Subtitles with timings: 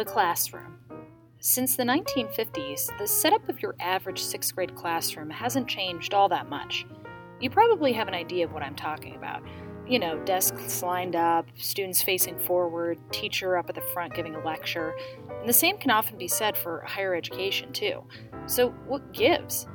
[0.00, 0.78] The classroom.
[1.40, 6.48] Since the 1950s, the setup of your average sixth grade classroom hasn't changed all that
[6.48, 6.86] much.
[7.38, 9.42] You probably have an idea of what I'm talking about.
[9.86, 14.42] You know, desks lined up, students facing forward, teacher up at the front giving a
[14.42, 14.94] lecture.
[15.38, 18.02] And the same can often be said for higher education, too.
[18.46, 19.66] So, what gives?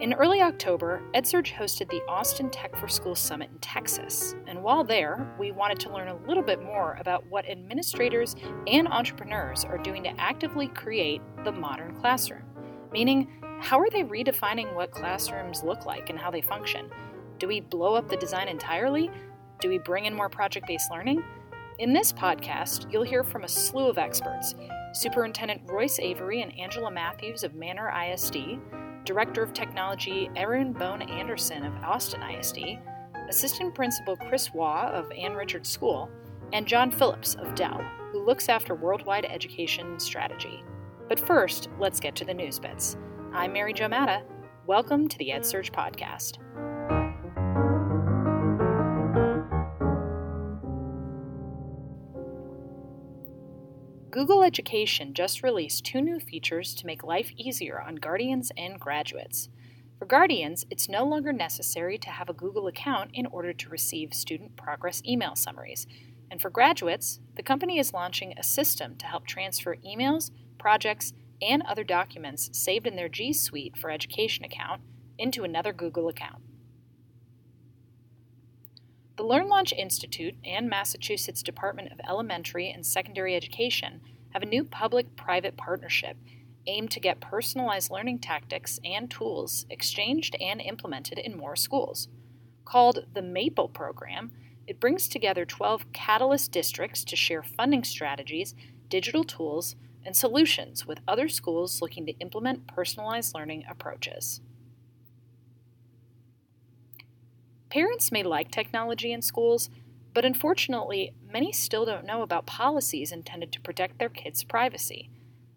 [0.00, 4.34] In early October, EdSurge hosted the Austin Tech for Schools Summit in Texas.
[4.46, 8.34] And while there, we wanted to learn a little bit more about what administrators
[8.66, 12.44] and entrepreneurs are doing to actively create the modern classroom.
[12.90, 13.28] Meaning,
[13.60, 16.88] how are they redefining what classrooms look like and how they function?
[17.38, 19.10] Do we blow up the design entirely?
[19.60, 21.22] Do we bring in more project based learning?
[21.78, 24.54] In this podcast, you'll hear from a slew of experts
[24.94, 28.58] Superintendent Royce Avery and Angela Matthews of Manor ISD
[29.04, 32.78] Director of Technology Erin Bone Anderson of Austin ISD,
[33.28, 36.10] Assistant Principal Chris Waugh of Ann Richards School,
[36.52, 40.62] and John Phillips of Dell, who looks after worldwide education strategy.
[41.08, 42.96] But first, let's get to the news bits.
[43.32, 44.22] I'm Mary Jo Madda.
[44.66, 46.38] Welcome to the EdSurge Podcast.
[54.20, 59.48] Google Education just released two new features to make life easier on guardians and graduates.
[59.98, 64.12] For guardians, it's no longer necessary to have a Google account in order to receive
[64.12, 65.86] student progress email summaries.
[66.30, 71.62] And for graduates, the company is launching a system to help transfer emails, projects, and
[71.62, 74.82] other documents saved in their G Suite for Education account
[75.16, 76.42] into another Google account.
[79.20, 85.14] The LearnLaunch Institute and Massachusetts Department of Elementary and Secondary Education have a new public
[85.14, 86.16] private partnership
[86.66, 92.08] aimed to get personalized learning tactics and tools exchanged and implemented in more schools.
[92.64, 94.32] Called the MAPLE program,
[94.66, 98.54] it brings together 12 Catalyst districts to share funding strategies,
[98.88, 104.40] digital tools, and solutions with other schools looking to implement personalized learning approaches.
[107.70, 109.70] Parents may like technology in schools,
[110.12, 115.08] but unfortunately, many still don't know about policies intended to protect their kids' privacy.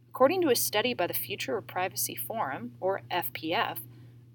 [0.10, 3.80] According to a study by the Future of Privacy Forum, or FPF,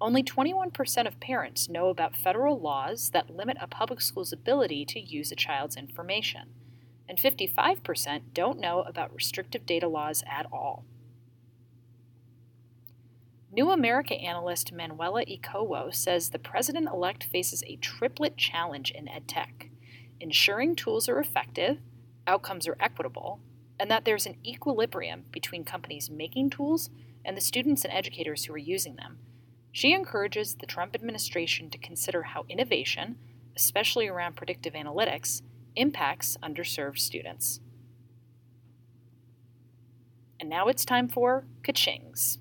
[0.01, 4.99] only 21% of parents know about federal laws that limit a public school's ability to
[4.99, 6.49] use a child's information,
[7.07, 10.83] and 55% don't know about restrictive data laws at all.
[13.51, 19.69] New America analyst Manuela Ekowo says the president elect faces a triplet challenge in edtech
[20.19, 21.77] ensuring tools are effective,
[22.27, 23.39] outcomes are equitable,
[23.79, 26.89] and that there's an equilibrium between companies making tools
[27.23, 29.17] and the students and educators who are using them.
[29.71, 33.17] She encourages the Trump administration to consider how innovation,
[33.55, 35.41] especially around predictive analytics,
[35.75, 37.61] impacts underserved students.
[40.39, 42.39] And now it's time for Kachings.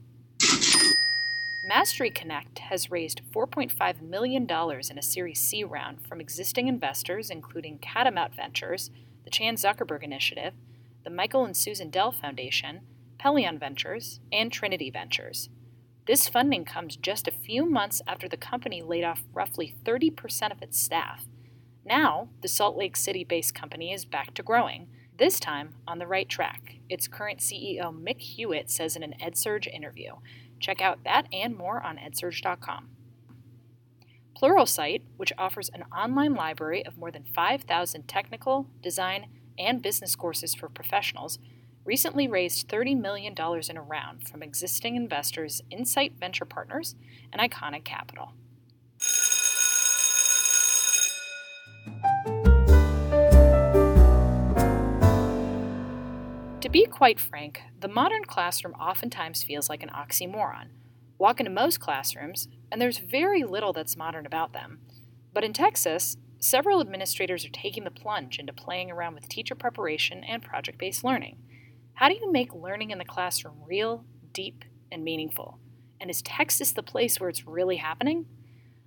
[1.68, 7.78] Mastery Connect has raised $4.5 million in a Series C round from existing investors, including
[7.78, 8.90] Catamount Ventures,
[9.24, 10.54] the Chan Zuckerberg Initiative,
[11.04, 12.80] the Michael and Susan Dell Foundation,
[13.18, 15.50] Pelion Ventures, and Trinity Ventures.
[16.06, 20.62] This funding comes just a few months after the company laid off roughly 30% of
[20.62, 21.26] its staff.
[21.84, 26.06] Now, the Salt Lake City based company is back to growing, this time on the
[26.06, 30.12] right track, its current CEO Mick Hewitt says in an EdSurge interview.
[30.60, 32.91] Check out that and more on edsurge.com.
[34.41, 39.26] Pluralsight, which offers an online library of more than 5,000 technical, design,
[39.58, 41.38] and business courses for professionals,
[41.84, 46.94] recently raised $30 million in a round from existing investors Insight Venture Partners
[47.32, 48.32] and Iconic Capital.
[56.68, 60.66] To be quite frank, the modern classroom oftentimes feels like an oxymoron.
[61.16, 64.80] Walk into most classrooms, and there's very little that's modern about them.
[65.32, 70.22] But in Texas, several administrators are taking the plunge into playing around with teacher preparation
[70.22, 71.38] and project based learning.
[71.94, 74.04] How do you make learning in the classroom real,
[74.34, 74.62] deep,
[74.93, 75.58] and meaningful?
[75.98, 78.26] And is Texas the place where it's really happening?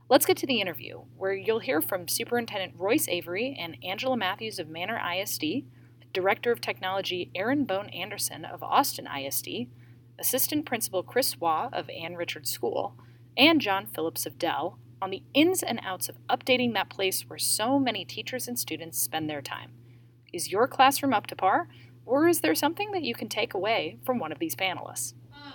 [0.07, 4.59] Let's get to the interview, where you'll hear from Superintendent Royce Avery and Angela Matthews
[4.59, 5.63] of Manor ISD
[6.13, 9.67] Director of Technology Erin Bone Anderson of Austin ISD,
[10.19, 12.95] Assistant Principal Chris Waugh of Ann Richards School,
[13.37, 17.39] and John Phillips of Dell on the ins and outs of updating that place where
[17.39, 19.71] so many teachers and students spend their time.
[20.31, 21.67] Is your classroom up to par,
[22.05, 25.13] or is there something that you can take away from one of these panelists?
[25.33, 25.53] Um,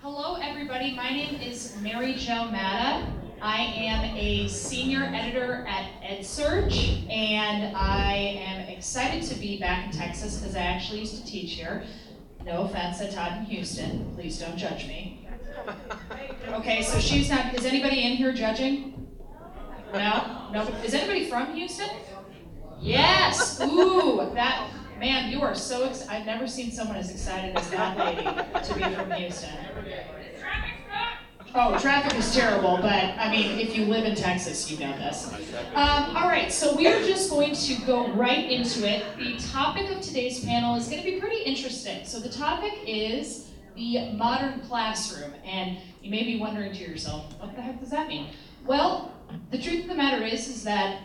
[0.00, 0.94] hello, everybody.
[0.94, 3.31] My name is Mary Jo Madda.
[3.42, 9.90] I am a senior editor at EdSurge, and I am excited to be back in
[9.90, 11.82] Texas because I actually used to teach here.
[12.44, 14.14] No offense, I taught in Houston.
[14.14, 15.28] Please don't judge me.
[16.48, 17.54] Okay, so she's not.
[17.54, 19.08] Is anybody in here judging?
[19.92, 20.48] No?
[20.52, 20.68] No?
[20.84, 21.88] Is anybody from Houston?
[22.80, 23.60] Yes!
[23.60, 24.68] Ooh, that.
[24.98, 26.10] Man, you are so excited.
[26.12, 29.50] I've never seen someone as excited as that lady to be from Houston.
[31.54, 35.30] Oh, traffic is terrible, but I mean, if you live in Texas, you know this.
[35.74, 39.04] Um, all right, so we're just going to go right into it.
[39.18, 42.06] The topic of today's panel is going to be pretty interesting.
[42.06, 47.54] So, the topic is the modern classroom, and you may be wondering to yourself, what
[47.54, 48.28] the heck does that mean?
[48.64, 49.12] Well,
[49.50, 51.00] the truth of the matter is, is that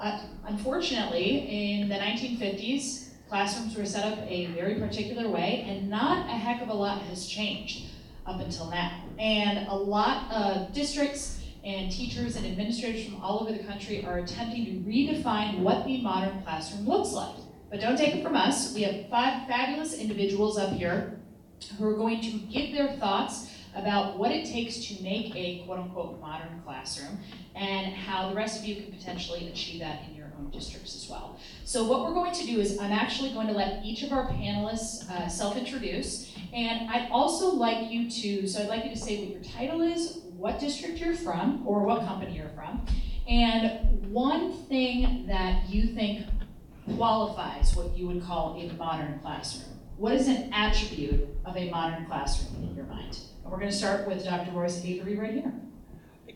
[0.00, 6.28] uh, unfortunately, in the 1950s, classrooms were set up a very particular way, and not
[6.28, 7.86] a heck of a lot has changed
[8.26, 9.05] up until now.
[9.18, 14.18] And a lot of districts and teachers and administrators from all over the country are
[14.18, 17.34] attempting to redefine what the modern classroom looks like.
[17.70, 18.74] But don't take it from us.
[18.74, 21.18] We have five fabulous individuals up here
[21.78, 25.78] who are going to give their thoughts about what it takes to make a quote
[25.78, 27.18] unquote modern classroom
[27.54, 31.08] and how the rest of you can potentially achieve that in your own districts as
[31.10, 31.38] well.
[31.64, 34.28] So, what we're going to do is, I'm actually going to let each of our
[34.28, 36.32] panelists uh, self introduce.
[36.56, 39.82] And I'd also like you to, so I'd like you to say what your title
[39.82, 42.86] is, what district you're from, or what company you're from,
[43.28, 46.24] and one thing that you think
[46.96, 49.68] qualifies what you would call a modern classroom.
[49.98, 53.18] What is an attribute of a modern classroom in your mind?
[53.42, 54.50] And we're going to start with Dr.
[54.52, 55.52] Royce Avery right here.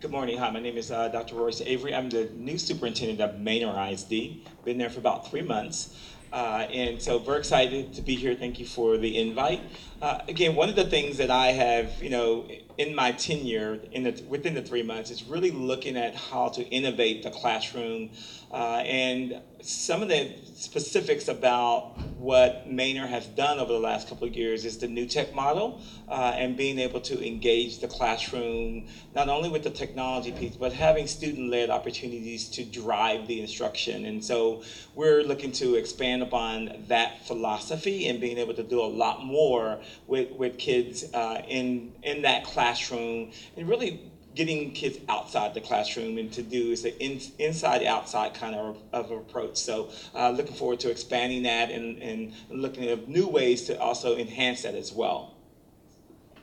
[0.01, 0.39] Good morning.
[0.39, 1.35] Hi, my name is uh, Dr.
[1.35, 1.95] Royce Avery.
[1.95, 4.47] I'm the new superintendent of Manor ISD.
[4.65, 5.95] Been there for about three months.
[6.32, 8.35] Uh, and so very excited to be here.
[8.35, 9.62] Thank you for the invite.
[10.00, 12.47] Uh, again, one of the things that I have, you know,
[12.79, 16.62] in my tenure in the, within the three months is really looking at how to
[16.69, 18.11] innovate the classroom
[18.50, 24.27] uh, and some of the specifics about what Manor has done over the last couple
[24.27, 28.87] of years is the new tech model uh, and being able to engage the classroom
[29.15, 34.05] not only with the technology piece but having student-led opportunities to drive the instruction.
[34.05, 34.62] And so
[34.95, 39.79] we're looking to expand upon that philosophy and being able to do a lot more
[40.07, 44.01] with, with kids uh, in, in that classroom and really
[44.41, 48.79] getting kids outside the classroom and to do is an in, inside outside kind of,
[48.91, 49.59] of approach.
[49.59, 54.17] So uh, looking forward to expanding that and, and looking at new ways to also
[54.17, 55.29] enhance that as well.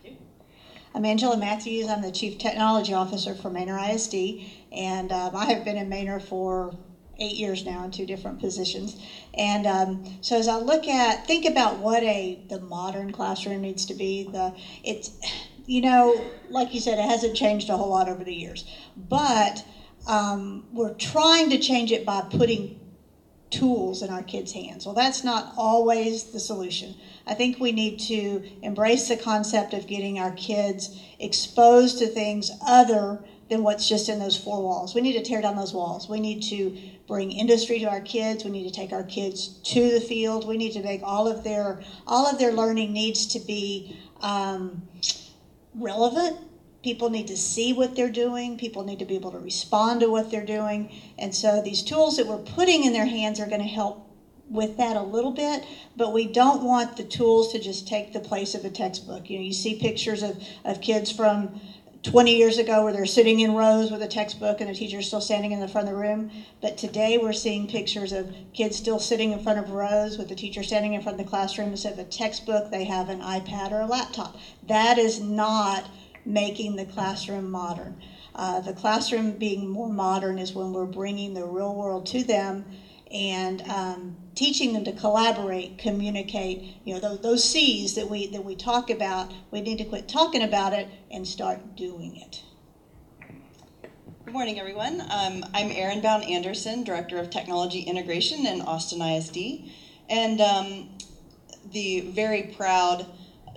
[0.04, 0.18] Thank you.
[0.94, 1.88] I'm Angela Matthews.
[1.88, 6.20] I'm the Chief Technology Officer for Manor ISD, and um, I have been in Manor
[6.20, 6.76] for
[7.18, 8.96] eight years now in two different positions.
[9.34, 13.86] And um, so as I look at, think about what a the modern classroom needs
[13.86, 14.22] to be.
[14.22, 14.54] The
[14.84, 15.10] it's
[15.68, 18.66] you know, like you said, it hasn't changed a whole lot over the years.
[18.96, 19.64] But
[20.08, 22.72] um, we're trying to change it by putting
[23.50, 24.86] tools in our kids' hands.
[24.86, 26.96] Well, that's not always the solution.
[27.25, 32.52] I think we need to embrace the concept of getting our kids exposed to things
[32.66, 33.19] other
[33.50, 34.94] than what's just in those four walls.
[34.94, 36.10] We need to tear down those walls.
[36.10, 36.74] We need to
[37.08, 38.44] bring industry to our kids.
[38.44, 40.46] We need to take our kids to the field.
[40.46, 44.81] We need to make all of their all of their learning needs to be um,
[45.78, 46.38] relevant.
[46.84, 48.58] People need to see what they're doing.
[48.58, 50.92] People need to be able to respond to what they're doing.
[51.18, 54.07] And so these tools that we're putting in their hands are going to help
[54.50, 55.66] with that a little bit,
[55.96, 59.30] but we don't want the tools to just take the place of a textbook.
[59.30, 61.60] You know, you see pictures of, of kids from
[62.07, 65.19] 20 years ago where they're sitting in rows with a textbook and the teacher's still
[65.19, 66.31] standing in the front of the room.
[66.61, 70.35] But today we're seeing pictures of kids still sitting in front of rows with the
[70.35, 71.71] teacher standing in front of the classroom.
[71.71, 74.37] Instead of a textbook, they have an iPad or a laptop.
[74.64, 75.90] That is not
[76.23, 77.97] making the classroom modern.
[78.33, 82.66] Uh, the classroom being more modern is when we're bringing the real world to them
[83.11, 86.64] and um, teaching them to collaborate, communicate.
[86.83, 89.33] You know, those, those C's that we that we talk about.
[89.52, 92.44] We need to quit talking about it and start doing it.
[94.26, 95.02] Good morning, everyone.
[95.09, 99.61] Um, I'm Erin Bound Anderson, Director of Technology Integration in Austin ISD,
[100.09, 100.90] and um,
[101.71, 103.07] the very proud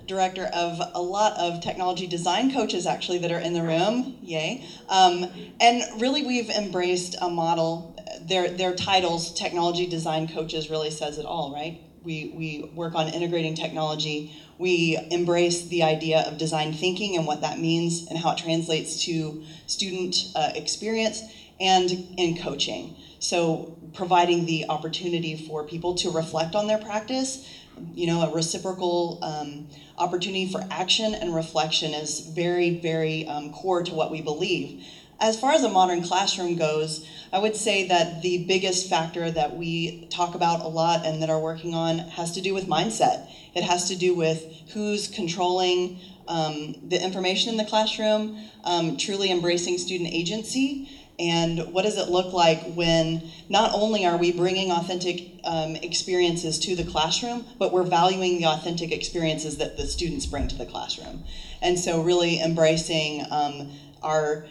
[0.06, 4.60] director of a lot of technology design coaches actually that are in the room yay
[4.88, 5.24] um,
[5.60, 7.89] and really we've embraced a model
[8.30, 11.80] their their titles, technology design coaches, really says it all, right?
[12.02, 14.32] We we work on integrating technology.
[14.58, 19.04] We embrace the idea of design thinking and what that means and how it translates
[19.04, 21.22] to student uh, experience
[21.58, 22.96] and in coaching.
[23.18, 27.46] So providing the opportunity for people to reflect on their practice,
[27.94, 29.68] you know, a reciprocal um,
[29.98, 34.84] opportunity for action and reflection is very, very um, core to what we believe.
[35.20, 39.56] As far as a modern classroom goes, I would say that the biggest factor that
[39.56, 43.30] we talk about a lot and that are working on has to do with mindset.
[43.54, 49.30] It has to do with who's controlling um, the information in the classroom, um, truly
[49.30, 54.72] embracing student agency, and what does it look like when not only are we bringing
[54.72, 60.24] authentic um, experiences to the classroom, but we're valuing the authentic experiences that the students
[60.24, 61.24] bring to the classroom.
[61.60, 63.70] And so, really embracing um,
[64.02, 64.46] our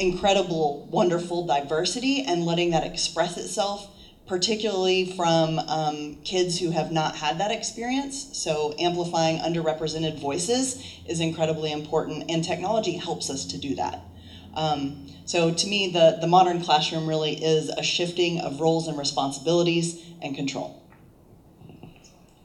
[0.00, 3.94] incredible, wonderful diversity and letting that express itself,
[4.26, 8.36] particularly from um, kids who have not had that experience.
[8.36, 14.00] So, amplifying underrepresented voices is incredibly important, and technology helps us to do that.
[14.54, 18.98] Um, so, to me, the, the modern classroom really is a shifting of roles and
[18.98, 20.82] responsibilities and control.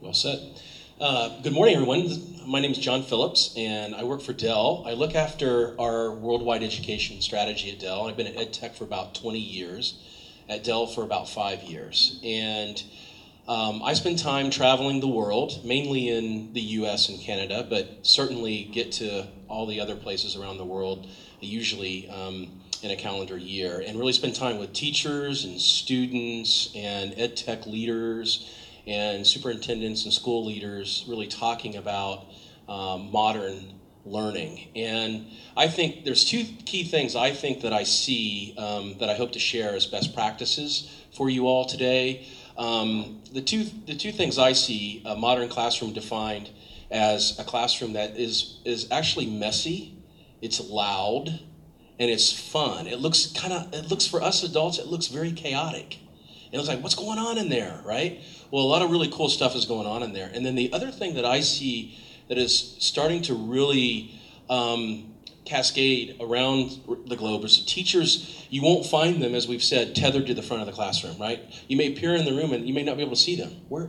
[0.00, 0.60] Well said.
[0.98, 2.08] Uh, good morning, everyone
[2.46, 4.82] my name is John Phillips, and I work for Dell.
[4.86, 8.08] I look after our worldwide education strategy at Dell.
[8.08, 9.98] I've been at EdTech for about 20 years,
[10.48, 12.18] at Dell for about five years.
[12.24, 12.82] And
[13.46, 18.64] um, I spend time traveling the world, mainly in the US and Canada, but certainly
[18.64, 21.08] get to all the other places around the world,
[21.40, 22.48] usually um,
[22.82, 28.48] in a calendar year, and really spend time with teachers and students and EdTech leaders
[28.86, 32.26] and superintendents and school leaders really talking about
[32.68, 33.72] um, modern
[34.04, 34.68] learning.
[34.76, 35.26] And
[35.56, 39.32] I think there's two key things I think that I see um, that I hope
[39.32, 42.26] to share as best practices for you all today.
[42.56, 46.50] Um, the two the two things I see a modern classroom defined
[46.90, 49.94] as a classroom that is is actually messy,
[50.40, 51.40] it's loud,
[51.98, 52.86] and it's fun.
[52.86, 55.98] It looks kind of it looks for us adults it looks very chaotic.
[56.52, 58.20] It was like what's going on in there, right?
[58.50, 60.30] Well, a lot of really cool stuff is going on in there.
[60.32, 61.98] And then the other thing that I see
[62.28, 69.22] that is starting to really um, cascade around the globe is teachers, you won't find
[69.22, 71.40] them, as we've said, tethered to the front of the classroom, right?
[71.68, 73.62] You may peer in the room and you may not be able to see them.
[73.68, 73.84] Where,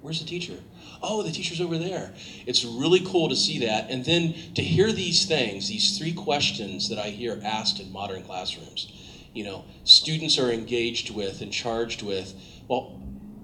[0.00, 0.58] where's the teacher?
[1.02, 2.14] Oh, the teacher's over there.
[2.46, 3.90] It's really cool to see that.
[3.90, 8.22] And then to hear these things, these three questions that I hear asked in modern
[8.22, 8.92] classrooms.
[9.38, 12.34] You know, students are engaged with and charged with,
[12.66, 13.00] well,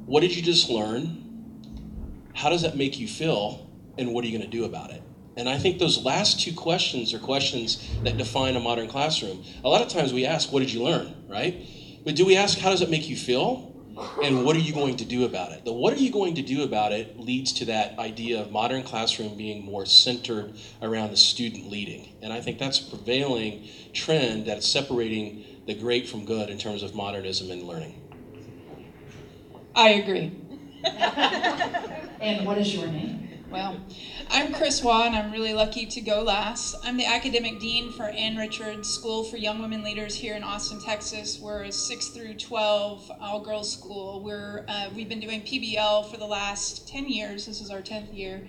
[0.06, 1.22] what did you just learn?
[2.34, 3.70] How does that make you feel?
[3.96, 5.00] And what are you going to do about it?
[5.36, 9.44] And I think those last two questions are questions that define a modern classroom.
[9.62, 11.14] A lot of times we ask, What did you learn?
[11.28, 11.64] Right?
[12.04, 13.72] But do we ask, How does it make you feel?
[14.22, 15.64] And what are you going to do about it?
[15.64, 18.82] The what are you going to do about it leads to that idea of modern
[18.82, 22.08] classroom being more centered around the student leading.
[22.20, 26.82] And I think that's a prevailing trend that's separating the great from good in terms
[26.82, 28.00] of modernism and learning.
[29.74, 30.32] I agree.
[32.20, 33.20] and what is your name?
[33.50, 33.80] Well,
[34.30, 36.74] I'm Chris Waugh, and I'm really lucky to go last.
[36.82, 40.80] I'm the academic dean for Ann Richards School for Young Women Leaders here in Austin,
[40.80, 41.38] Texas.
[41.38, 44.22] We're a 6 through 12 all girls school.
[44.24, 47.46] We're, uh, we've been doing PBL for the last 10 years.
[47.46, 48.48] This is our 10th year.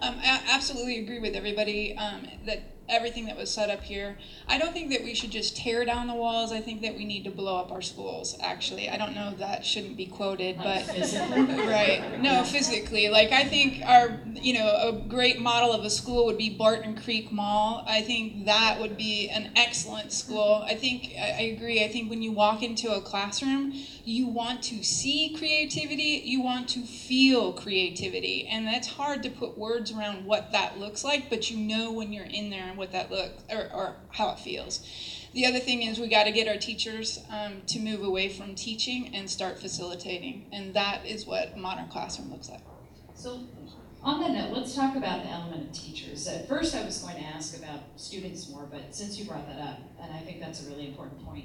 [0.00, 4.18] Um, I absolutely agree with everybody um, that everything that was set up here.
[4.48, 6.52] I don't think that we should just tear down the walls.
[6.52, 8.36] I think that we need to blow up our schools.
[8.40, 13.08] Actually, I don't know that shouldn't be quoted, but right, no, physically.
[13.08, 16.96] Like I think our, you know, a great model of a school would be Barton
[16.96, 17.84] Creek Mall.
[17.88, 20.64] I think that would be an excellent school.
[20.66, 21.84] I think I agree.
[21.84, 23.72] I think when you walk into a classroom,
[24.04, 29.58] you want to see creativity, you want to feel creativity, and that's hard to put
[29.58, 31.30] words around what that looks like.
[31.30, 34.38] But you know when you're in there and what that looks or, or how it
[34.38, 34.80] feels.
[35.32, 38.54] The other thing is we got to get our teachers um, to move away from
[38.54, 42.62] teaching and start facilitating, and that is what a modern classroom looks like.
[43.14, 43.40] So,
[44.02, 46.26] on that note, let's talk about the element of teachers.
[46.26, 49.60] At first, I was going to ask about students more, but since you brought that
[49.60, 51.44] up, and I think that's a really important point.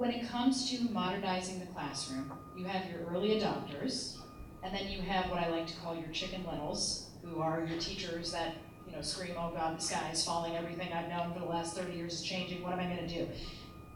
[0.00, 4.16] When it comes to modernizing the classroom, you have your early adopters,
[4.62, 7.78] and then you have what I like to call your chicken littles, who are your
[7.78, 8.54] teachers that
[8.86, 11.76] you know, scream, oh God, the sky is falling, everything I've known for the last
[11.76, 13.28] 30 years is changing, what am I going to do?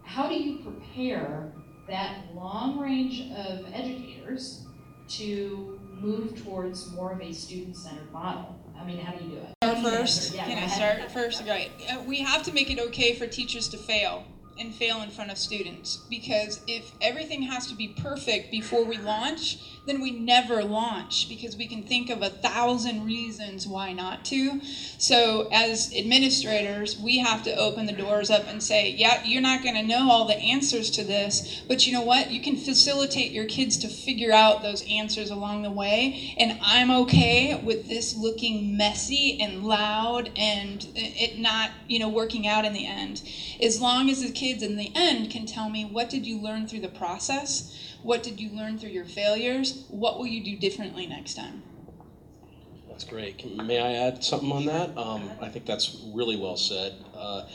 [0.02, 1.50] How do you prepare
[1.88, 4.66] that long range of educators
[5.08, 8.62] to move towards more of a student centered model?
[8.78, 9.54] I mean, how do you do it?
[9.62, 10.34] Start first.
[10.34, 11.44] Yeah, Can I start first?
[11.48, 11.70] Right.
[11.90, 14.26] Uh, we have to make it okay for teachers to fail.
[14.58, 15.98] And fail in front of students.
[16.08, 21.56] Because if everything has to be perfect before we launch, then we never launch because
[21.56, 24.60] we can think of a thousand reasons why not to.
[24.98, 29.62] So, as administrators, we have to open the doors up and say, Yeah, you're not
[29.62, 32.30] going to know all the answers to this, but you know what?
[32.30, 36.34] You can facilitate your kids to figure out those answers along the way.
[36.38, 42.08] And I'm okay with this looking messy and loud and uh, it not, you know,
[42.08, 43.22] working out in the end.
[43.60, 46.66] As long as the kids in the end can tell me, What did you learn
[46.66, 47.93] through the process?
[48.04, 49.86] What did you learn through your failures?
[49.88, 51.62] What will you do differently next time?
[52.86, 53.42] That's great.
[53.64, 54.96] May I add something on that?
[54.98, 56.92] Um, I think that's really well said.
[57.16, 57.46] Uh,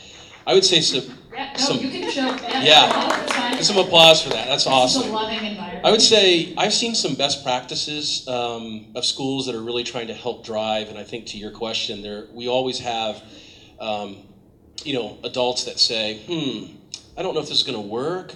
[0.48, 1.16] I would say some.
[1.32, 2.26] Yeah, no, some you can show.
[2.48, 3.60] Yeah, yeah.
[3.60, 4.48] Some applause for that.
[4.48, 5.02] That's awesome.
[5.02, 5.84] It's a loving environment.
[5.84, 10.08] I would say I've seen some best practices um, of schools that are really trying
[10.08, 13.22] to help drive, and I think to your question, there we always have,
[13.78, 14.16] um,
[14.82, 16.74] you know, adults that say, "Hmm,
[17.16, 18.34] I don't know if this is going to work."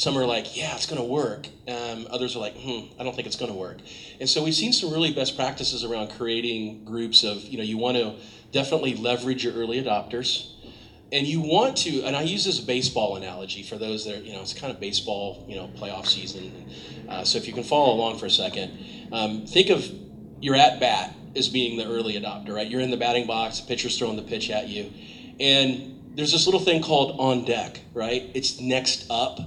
[0.00, 1.46] Some are like, yeah, it's going to work.
[1.68, 3.76] Um, others are like, hmm, I don't think it's going to work.
[4.18, 7.76] And so we've seen some really best practices around creating groups of, you know, you
[7.76, 8.14] want to
[8.50, 10.52] definitely leverage your early adopters.
[11.12, 14.32] And you want to, and I use this baseball analogy for those that, are, you
[14.32, 16.70] know, it's kind of baseball, you know, playoff season.
[17.06, 18.78] Uh, so if you can follow along for a second,
[19.12, 19.86] um, think of
[20.40, 22.68] your at bat as being the early adopter, right?
[22.68, 24.90] You're in the batting box, pitcher's throwing the pitch at you.
[25.38, 28.30] And there's this little thing called on deck, right?
[28.32, 29.40] It's next up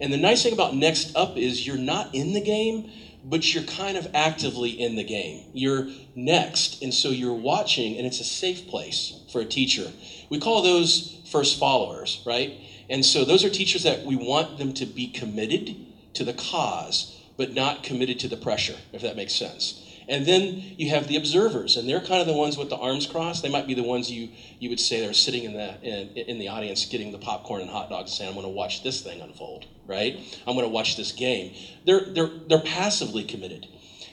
[0.00, 2.90] and the nice thing about Next Up is you're not in the game,
[3.24, 5.44] but you're kind of actively in the game.
[5.52, 9.92] You're next, and so you're watching, and it's a safe place for a teacher.
[10.30, 12.52] We call those first followers, right?
[12.88, 15.76] And so those are teachers that we want them to be committed
[16.14, 19.84] to the cause, but not committed to the pressure, if that makes sense.
[20.08, 23.06] And then you have the observers, and they're kind of the ones with the arms
[23.06, 23.42] crossed.
[23.42, 26.38] They might be the ones you, you would say they're sitting in the, in, in
[26.38, 29.02] the audience getting the popcorn and hot dogs and saying, I'm going to watch this
[29.02, 30.18] thing unfold, right?
[30.46, 31.54] I'm going to watch this game.
[31.84, 33.66] They're, they're, they're passively committed.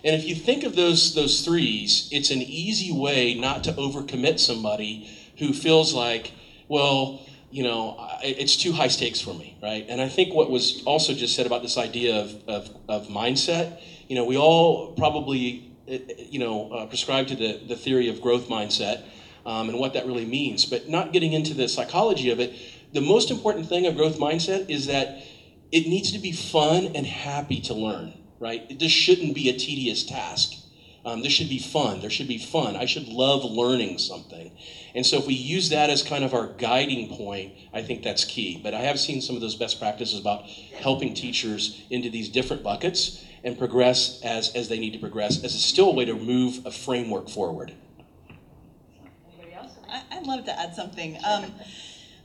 [0.04, 4.40] And if you think of those, those threes, it's an easy way not to overcommit
[4.40, 5.10] somebody
[5.40, 6.32] who feels like,
[6.68, 7.22] well,
[7.52, 9.86] you know, it's too high stakes for me, right?
[9.88, 13.80] And I think what was also just said about this idea of, of, of mindset,
[14.10, 18.48] you know, we all probably you know, uh, prescribe to the, the theory of growth
[18.48, 19.04] mindset
[19.46, 20.66] um, and what that really means.
[20.66, 22.56] But not getting into the psychology of it,
[22.92, 25.22] the most important thing of growth mindset is that
[25.72, 28.80] it needs to be fun and happy to learn, right?
[28.80, 30.54] This shouldn't be a tedious task.
[31.04, 32.00] Um, this should be fun.
[32.00, 32.76] There should be fun.
[32.76, 34.58] I should love learning something.
[34.96, 38.24] And so if we use that as kind of our guiding point, I think that's
[38.24, 38.60] key.
[38.62, 40.48] But I have seen some of those best practices about
[40.80, 45.56] helping teachers into these different buckets and progress as, as they need to progress as
[45.56, 47.72] a still a way to move a framework forward.
[49.88, 51.18] I, would love to add something.
[51.26, 51.54] Um,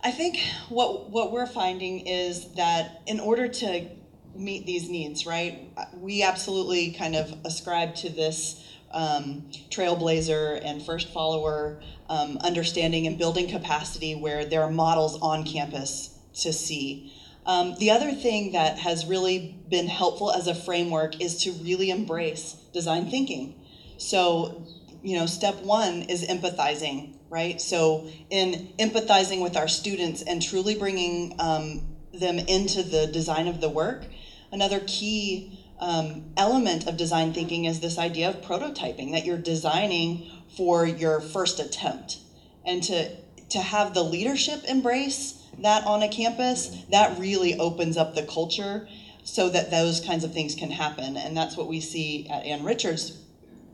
[0.02, 3.87] I think what what we're finding is that in order to
[4.35, 11.12] meet these needs, right, we absolutely kind of ascribe to this um, trailblazer and first
[11.12, 17.12] follower um, understanding and building capacity where there are models on campus to see.
[17.46, 21.90] Um, the other thing that has really been helpful as a framework is to really
[21.90, 23.55] embrace design thinking.
[23.96, 24.66] So,
[25.03, 27.61] you know, step one is empathizing, right?
[27.61, 33.61] So, in empathizing with our students and truly bringing um, them into the design of
[33.61, 34.05] the work,
[34.53, 40.31] another key um, element of design thinking is this idea of prototyping that you're designing
[40.57, 42.18] for your first attempt
[42.66, 43.16] and to
[43.48, 48.88] to have the leadership embrace that on a campus, that really opens up the culture
[49.24, 51.16] so that those kinds of things can happen.
[51.16, 53.18] And that's what we see at Ann Richards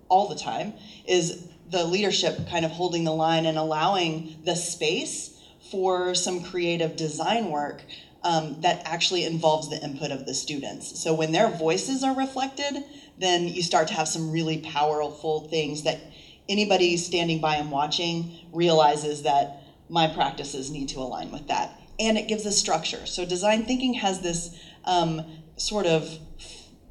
[0.09, 0.75] all the time
[1.07, 6.97] is the leadership kind of holding the line and allowing the space for some creative
[6.97, 7.83] design work
[8.23, 11.01] um, that actually involves the input of the students.
[11.01, 12.85] So when their voices are reflected,
[13.19, 16.01] then you start to have some really powerful things that
[16.49, 21.81] anybody standing by and watching realizes that my practices need to align with that.
[21.99, 23.07] And it gives a structure.
[23.07, 25.23] So design thinking has this um,
[25.57, 26.19] sort of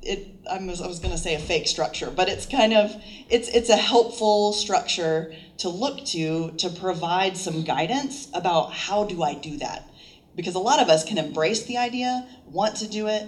[0.01, 2.95] it I was, I was going to say a fake structure, but it's kind of
[3.29, 9.23] it's it's a helpful structure to look to to provide some guidance about how do
[9.23, 9.89] I do that?
[10.35, 13.25] Because a lot of us can embrace the idea, want to do it,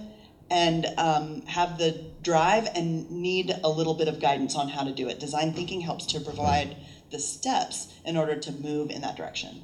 [0.49, 4.91] and um, have the drive and need a little bit of guidance on how to
[4.91, 5.19] do it.
[5.19, 6.75] Design thinking helps to provide
[7.11, 9.63] the steps in order to move in that direction.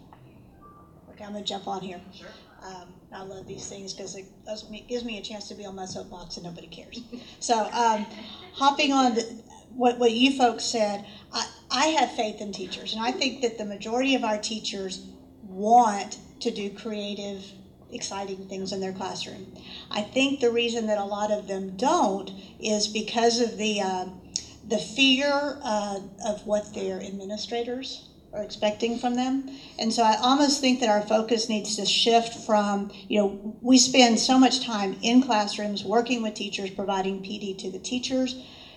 [1.11, 2.01] Okay, I'm going to jump on here.
[2.13, 2.27] Sure.
[2.63, 5.75] Um, I love these things because it, it, gives me a chance to be on
[5.75, 7.01] my soapbox and nobody cares.
[7.39, 8.05] So, um,
[8.53, 9.23] hopping on the,
[9.75, 13.57] what, what you folks said, I, I have faith in teachers, and I think that
[13.57, 15.05] the majority of our teachers
[15.43, 17.43] want to do creative
[17.91, 19.53] exciting things in their classroom.
[19.91, 24.05] I think the reason that a lot of them don't is because of the uh,
[24.67, 29.49] the fear uh, of what their administrators are expecting from them.
[29.77, 33.77] And so I almost think that our focus needs to shift from, you know, we
[33.77, 38.35] spend so much time in classrooms working with teachers, providing PD to the teachers.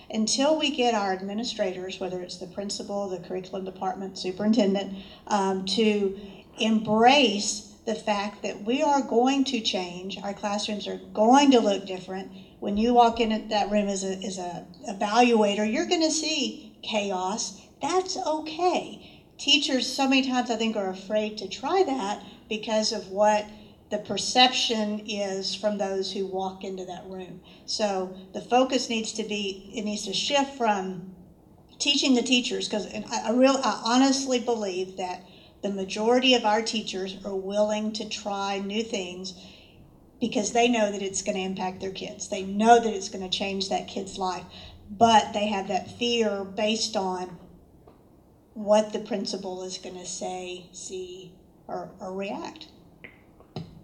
[0.09, 4.95] Until we get our administrators, whether it's the principal, the curriculum department, superintendent,
[5.27, 6.17] um, to
[6.59, 11.85] embrace the fact that we are going to change, our classrooms are going to look
[11.85, 12.31] different.
[12.59, 16.71] When you walk in that room as a, as a evaluator, you're going to see
[16.81, 17.53] chaos.
[17.81, 18.99] That's okay
[19.37, 23.49] teachers so many times I think are afraid to try that because of what
[23.89, 27.39] the perception is from those who walk into that room.
[27.65, 31.01] So the focus needs to be it needs to shift from
[31.79, 35.21] teaching the teachers because I, I real I honestly believe that
[35.61, 39.33] the majority of our teachers are willing to try new things
[40.19, 42.27] because they know that it's going to impact their kids.
[42.27, 44.45] They know that it's going to change that kid's life,
[44.89, 47.37] but they have that fear based on
[48.53, 51.31] what the principal is going to say, see,
[51.67, 52.67] or, or react.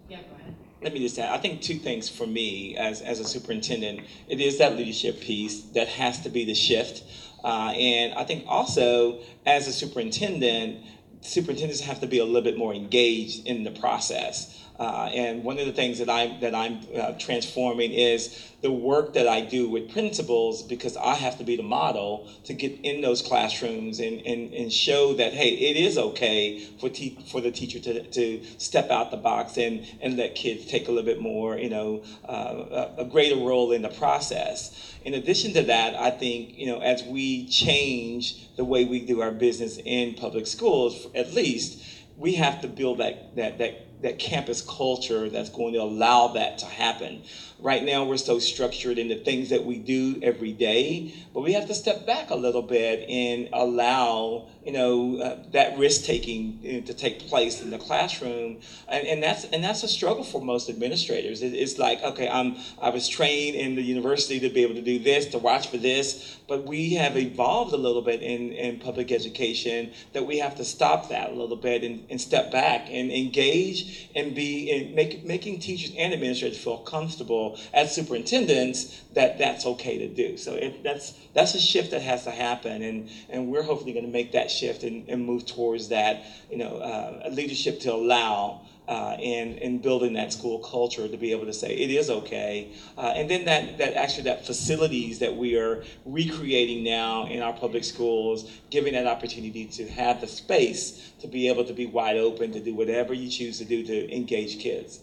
[0.08, 0.54] Yeah, go ahead.
[0.82, 4.00] Let me just add, I think two things for me as, as a superintendent.
[4.28, 7.04] It is that leadership piece that has to be the shift.
[7.42, 10.80] Uh, and I think also as a superintendent,
[11.20, 14.63] superintendents have to be a little bit more engaged in the process.
[14.78, 19.12] Uh, and one of the things that I'm that I'm uh, transforming is the work
[19.12, 23.00] that I do with principals because I have to be the model to get in
[23.00, 27.52] those classrooms and, and, and show that hey it is okay for te- for the
[27.52, 31.20] teacher to, to step out the box and, and let kids take a little bit
[31.20, 34.70] more you know uh, a greater role in the process.
[35.02, 39.20] In addition to that, I think you know as we change the way we do
[39.20, 41.80] our business in public schools, at least
[42.16, 46.58] we have to build that that that that campus culture that's going to allow that
[46.58, 47.22] to happen.
[47.58, 51.54] Right now, we're so structured in the things that we do every day, but we
[51.54, 56.58] have to step back a little bit and allow you know uh, that risk taking
[56.62, 60.24] you know, to take place in the classroom, and, and, that's and that's a struggle
[60.24, 61.42] for most administrators.
[61.42, 64.82] It, it's like okay, I'm I was trained in the university to be able to
[64.82, 68.78] do this, to watch for this, but we have evolved a little bit in, in
[68.78, 72.88] public education that we have to stop that a little bit and, and step back
[72.90, 79.38] and engage and be in make, making teachers and administrators feel comfortable as superintendents that
[79.38, 80.36] that's okay to do.
[80.36, 84.04] So it, that's that's a shift that has to happen, and and we're hopefully going
[84.04, 88.60] to make that shift and, and move towards that you know uh, leadership to allow
[88.86, 92.68] uh, and, and building that school culture to be able to say it is okay.
[92.98, 97.52] Uh, and then that, that actually that facilities that we are recreating now in our
[97.52, 102.16] public schools, giving that opportunity to have the space to be able to be wide
[102.16, 105.00] open to do whatever you choose to do to engage kids.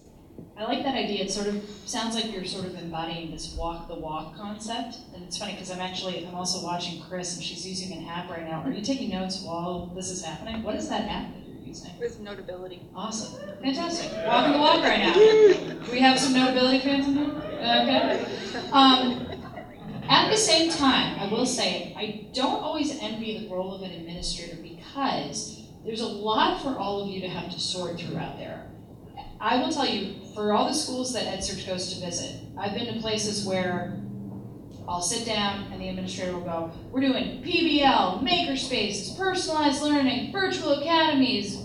[0.57, 1.23] I like that idea.
[1.23, 4.97] It sort of sounds like you're sort of embodying this walk the walk concept.
[5.13, 8.29] And it's funny because I'm actually I'm also watching Chris and she's using an app
[8.29, 8.61] right now.
[8.61, 10.63] Are you taking notes while this is happening?
[10.63, 11.33] What is that app?
[11.33, 11.91] That you're using?
[11.99, 12.81] With notability.
[12.95, 13.39] Awesome.
[13.61, 14.11] Fantastic.
[14.25, 15.13] Walking the walk right now.
[15.13, 17.27] Do we have some notability fans in here?
[17.27, 18.25] Okay.
[18.71, 19.27] Um,
[20.09, 23.91] at the same time, I will say, I don't always envy the role of an
[23.91, 28.37] administrator because there's a lot for all of you to have to sort through out
[28.37, 28.67] there.
[29.41, 32.93] I will tell you, for all the schools that EdSurge goes to visit, I've been
[32.93, 33.99] to places where
[34.87, 40.73] I'll sit down and the administrator will go, We're doing PBL, makerspaces, personalized learning, virtual
[40.73, 41.57] academies.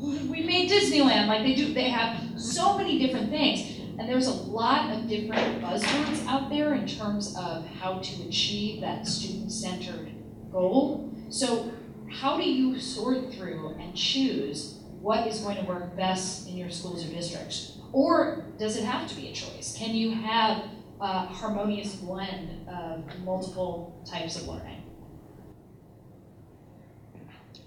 [0.00, 1.26] We made Disneyland.
[1.26, 3.80] Like they do, they have so many different things.
[3.98, 8.80] And there's a lot of different buzzwords out there in terms of how to achieve
[8.80, 10.10] that student centered
[10.52, 11.12] goal.
[11.30, 11.72] So,
[12.10, 14.73] how do you sort through and choose
[15.04, 17.76] what is going to work best in your schools or districts?
[17.92, 19.76] Or does it have to be a choice?
[19.76, 20.64] Can you have
[20.98, 24.82] a harmonious blend of multiple types of learning?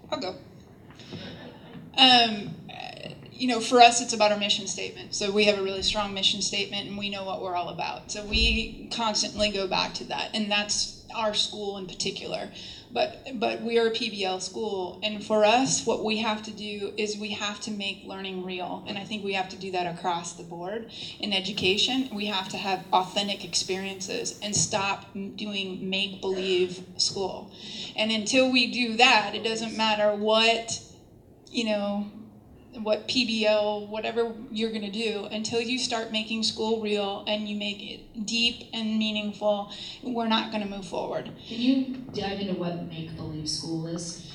[0.09, 0.35] I'll go.
[1.95, 2.55] Um,
[3.31, 5.13] you know, for us, it's about our mission statement.
[5.13, 8.11] So we have a really strong mission statement, and we know what we're all about.
[8.11, 12.49] So we constantly go back to that, and that's our school in particular
[12.91, 16.93] but but we are a PBL school, and for us, what we have to do
[16.97, 19.87] is we have to make learning real, and I think we have to do that
[19.87, 22.09] across the board in education.
[22.13, 27.51] We have to have authentic experiences and stop doing make believe school,
[27.95, 30.79] and until we do that, it doesn't matter what
[31.51, 32.07] you know
[32.83, 37.55] what PBL, whatever you're going to do, until you start making school real and you
[37.55, 39.71] make it deep and meaningful,
[40.03, 41.31] we're not going to move forward.
[41.47, 44.31] Can you dive into what make believe school is?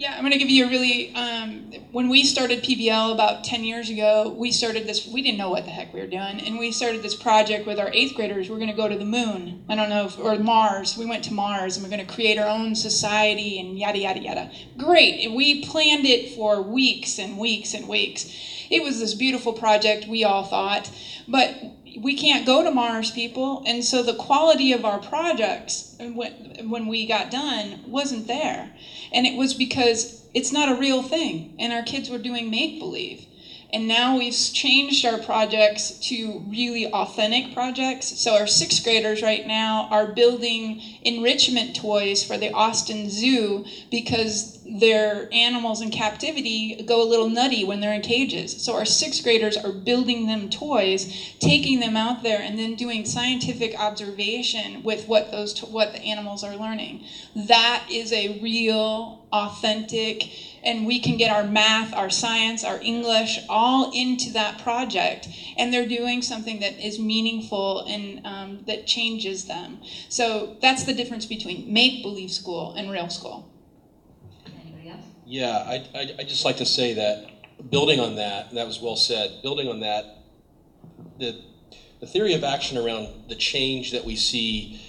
[0.00, 1.14] Yeah, I'm going to give you a really.
[1.14, 5.06] Um, when we started PBL about 10 years ago, we started this.
[5.06, 7.78] We didn't know what the heck we were doing, and we started this project with
[7.78, 8.48] our eighth graders.
[8.48, 9.62] We're going to go to the moon.
[9.68, 10.96] I don't know, if, or Mars.
[10.96, 14.20] We went to Mars, and we're going to create our own society, and yada yada
[14.20, 14.50] yada.
[14.78, 15.30] Great.
[15.30, 18.24] We planned it for weeks and weeks and weeks.
[18.70, 20.06] It was this beautiful project.
[20.06, 20.90] We all thought,
[21.28, 21.62] but
[21.98, 26.86] we can't go to Mars, people, and so the quality of our projects when when
[26.86, 28.70] we got done wasn't there.
[29.12, 31.54] And it was because it's not a real thing.
[31.58, 33.26] And our kids were doing make believe.
[33.72, 38.18] And now we've changed our projects to really authentic projects.
[38.20, 44.58] So our sixth graders right now are building enrichment toys for the Austin Zoo because
[44.64, 48.62] their animals in captivity go a little nutty when they're in cages.
[48.62, 51.06] So our sixth graders are building them toys,
[51.38, 56.42] taking them out there, and then doing scientific observation with what those what the animals
[56.44, 57.00] are learning.
[57.34, 60.28] That is a real, authentic
[60.62, 65.72] and we can get our math, our science, our English all into that project, and
[65.72, 69.80] they're doing something that is meaningful and um, that changes them.
[70.08, 73.50] So that's the difference between make believe school and real school.
[74.46, 75.04] Anybody else?
[75.26, 78.96] Yeah, I, I, I just like to say that building on that, that was well
[78.96, 80.04] said, building on that,
[81.18, 81.40] the,
[82.00, 84.80] the theory of action around the change that we see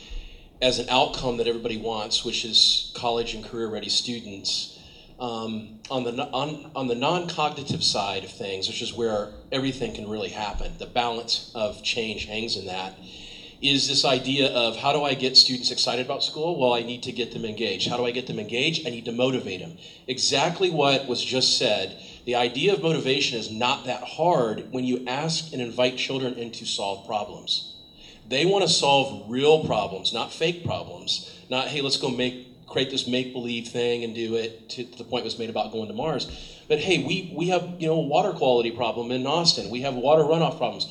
[0.61, 4.77] as an outcome that everybody wants, which is college and career ready students
[5.21, 10.09] um, on the on, on the non-cognitive side of things, which is where everything can
[10.09, 12.95] really happen, the balance of change hangs in that.
[13.61, 16.59] Is this idea of how do I get students excited about school?
[16.59, 17.87] Well, I need to get them engaged.
[17.87, 18.87] How do I get them engaged?
[18.87, 19.77] I need to motivate them.
[20.07, 22.01] Exactly what was just said.
[22.25, 26.51] The idea of motivation is not that hard when you ask and invite children in
[26.53, 27.75] to solve problems.
[28.27, 31.29] They want to solve real problems, not fake problems.
[31.47, 34.97] Not, hey, let's go make create this make believe thing and do it to, to,
[34.97, 36.27] the point was made about going to Mars.
[36.67, 39.69] But hey, we, we have you know a water quality problem in Austin.
[39.69, 40.87] We have water runoff problems.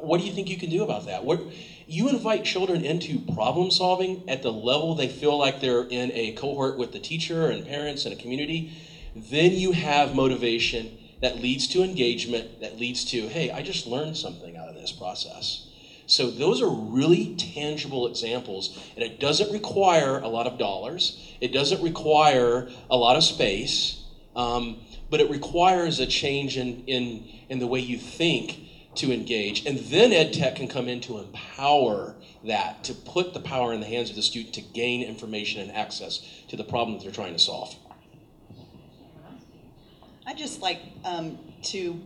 [0.00, 1.24] What do you think you can do about that?
[1.24, 1.40] What,
[1.86, 6.32] you invite children into problem solving at the level they feel like they're in a
[6.32, 8.72] cohort with the teacher and parents and a community,
[9.16, 14.16] then you have motivation that leads to engagement, that leads to, hey, I just learned
[14.16, 15.66] something out of this process.
[16.10, 21.36] So those are really tangible examples, and it doesn't require a lot of dollars.
[21.40, 24.02] It doesn't require a lot of space,
[24.34, 28.58] um, but it requires a change in, in, in the way you think
[28.96, 29.64] to engage.
[29.66, 33.78] And then ed tech can come in to empower that, to put the power in
[33.78, 37.12] the hands of the student to gain information and access to the problem that they're
[37.12, 37.76] trying to solve.
[40.26, 42.00] I just like um, to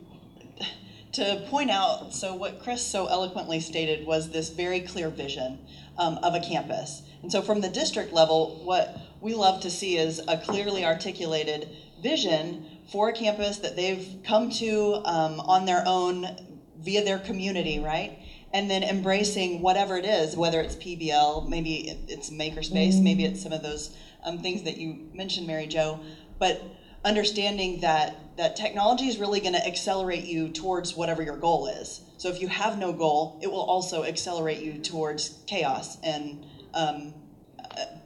[1.14, 5.59] to point out, so what Chris so eloquently stated was this very clear vision
[5.96, 7.03] um, of a campus.
[7.22, 11.68] And so from the district level, what we love to see is a clearly articulated
[12.03, 16.27] vision for a campus that they've come to um, on their own
[16.81, 18.18] via their community, right?
[18.53, 23.53] And then embracing whatever it is, whether it's PBL, maybe it's makerspace, maybe it's some
[23.53, 26.00] of those um, things that you mentioned, Mary Jo,
[26.38, 26.62] but
[27.04, 32.00] understanding that that technology is really going to accelerate you towards whatever your goal is.
[32.16, 37.14] So if you have no goal, it will also accelerate you towards chaos and um,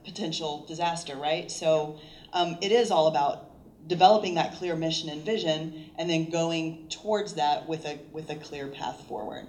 [0.04, 1.50] potential disaster, right?
[1.50, 2.00] So
[2.32, 3.44] um, it is all about
[3.86, 8.36] developing that clear mission and vision, and then going towards that with a with a
[8.36, 9.46] clear path forward.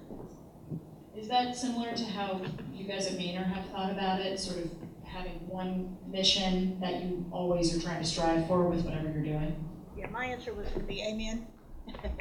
[1.16, 2.42] Is that similar to how
[2.74, 4.40] you guys at Manor have thought about it?
[4.40, 4.72] Sort of
[5.12, 9.56] having one mission that you always are trying to strive for with whatever you're doing?
[9.98, 11.48] Yeah, my answer was going to be amen.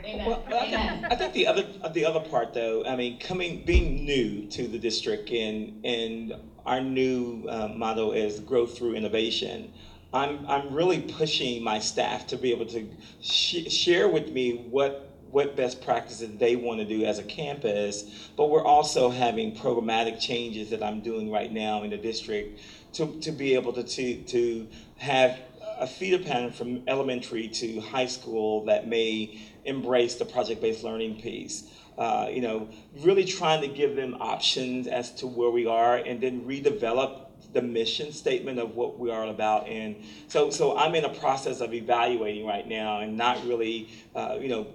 [0.05, 0.27] Amen.
[0.27, 4.05] Well, I think, I think the other the other part though, I mean, coming being
[4.07, 9.73] new to the district and and our new uh, motto is growth through innovation.
[10.13, 12.89] I'm I'm really pushing my staff to be able to
[13.21, 18.05] sh- share with me what what best practices they want to do as a campus,
[18.37, 22.59] but we're also having programmatic changes that I'm doing right now in the district
[22.95, 25.39] to, to be able to, to, to have
[25.79, 31.71] a feeder pattern from elementary to high school that may embrace the project-based learning piece.
[31.97, 32.69] Uh, you know,
[33.01, 37.63] really trying to give them options as to where we are and then redevelop the
[37.63, 39.67] mission statement of what we are about.
[39.67, 39.97] And
[40.29, 44.49] so, so I'm in a process of evaluating right now and not really, uh, you
[44.49, 44.67] know,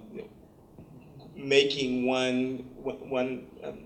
[1.34, 3.78] making one, one um,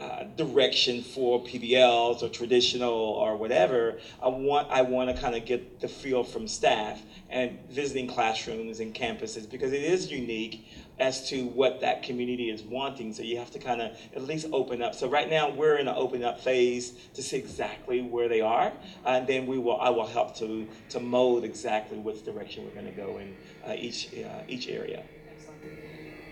[0.00, 3.98] uh, direction for PBLs or traditional or whatever.
[4.22, 8.80] I want I want to kind of get the feel from staff and visiting classrooms
[8.80, 10.66] and campuses because it is unique
[10.98, 13.12] as to what that community is wanting.
[13.12, 14.94] So you have to kind of at least open up.
[14.94, 18.72] So right now we're in an open up phase to see exactly where they are,
[19.04, 22.92] and then we will I will help to to mold exactly which direction we're going
[22.94, 25.02] to go in uh, each uh, each area.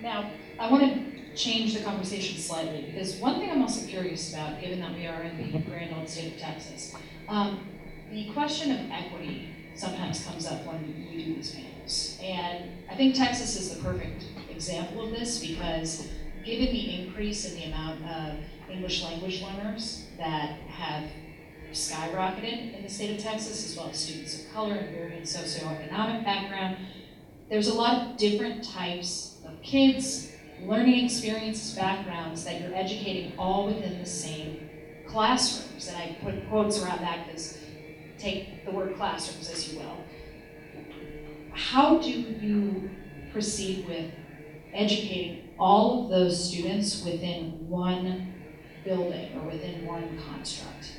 [0.06, 4.60] Now I want to change the conversation slightly because one thing I'm also curious about,
[4.60, 6.94] given that we are in the grand old state of Texas,
[7.28, 7.66] um,
[8.12, 13.16] the question of equity sometimes comes up when we do these panels, and I think
[13.16, 16.08] Texas is the perfect example of this because
[16.44, 18.38] given the increase in the amount of
[18.70, 21.10] English language learners that have
[21.72, 26.24] skyrocketed in the state of Texas, as well as students of color and varying socioeconomic
[26.24, 26.76] background,
[27.50, 29.35] there's a lot of different types
[29.66, 34.70] kids, learning experiences, backgrounds that you're educating all within the same
[35.06, 35.88] classrooms.
[35.88, 37.58] And I put quotes around that because
[38.18, 40.04] take the word classrooms as you will.
[41.52, 42.90] How do you
[43.32, 44.10] proceed with
[44.72, 48.34] educating all of those students within one
[48.84, 50.92] building or within one construct.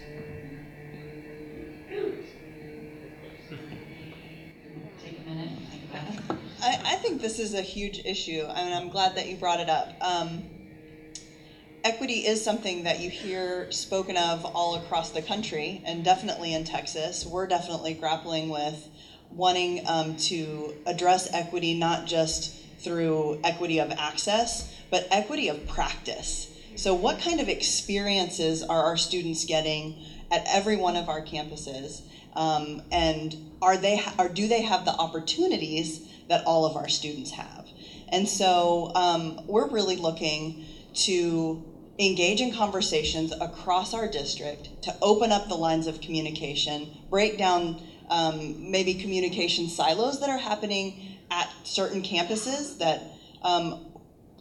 [5.02, 6.47] Take a minute think about it.
[6.62, 9.70] I, I think this is a huge issue, and I'm glad that you brought it
[9.70, 9.94] up.
[10.02, 10.44] Um,
[11.84, 16.64] equity is something that you hear spoken of all across the country, and definitely in
[16.64, 17.26] Texas.
[17.26, 18.90] We're definitely grappling with
[19.32, 26.48] wanting um, to address equity not just through equity of access, but equity of practice.
[26.76, 29.96] So, what kind of experiences are our students getting
[30.32, 32.02] at every one of our campuses?
[32.36, 37.32] Um, and are they or do they have the opportunities that all of our students
[37.32, 37.68] have?
[38.10, 40.64] And so, um, we're really looking
[40.94, 41.64] to
[42.00, 47.82] engage in conversations across our district to open up the lines of communication, break down
[48.10, 53.02] um, maybe communication silos that are happening at certain campuses that
[53.42, 53.86] um,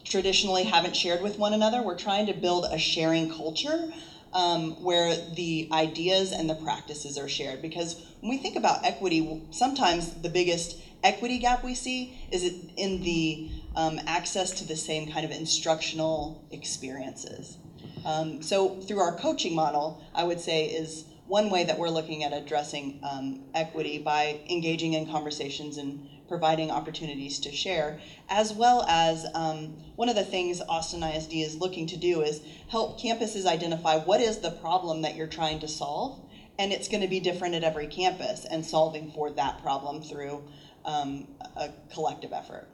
[0.05, 1.83] traditionally haven't shared with one another.
[1.83, 3.91] We're trying to build a sharing culture
[4.33, 7.63] um, where the ideas and the practices are shared.
[7.63, 12.45] Because when we think about equity, sometimes the biggest equity gap we see is
[12.77, 17.59] in the um, access to the same kind of instructional experiences.
[18.05, 22.23] Um, so through our coaching model, I would say is one way that we're looking
[22.23, 28.85] at addressing um, equity by engaging in conversations and providing opportunities to share, as well
[28.89, 33.47] as um, one of the things Austin ISD is looking to do is help campuses
[33.47, 36.21] identify what is the problem that you're trying to solve,
[36.59, 40.43] and it's going to be different at every campus, and solving for that problem through
[40.87, 42.69] um, a collective effort.